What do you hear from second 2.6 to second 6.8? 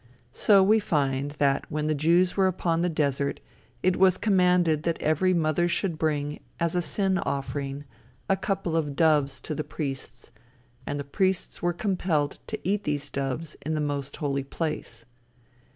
the desert it was commanded that every mother should bring, as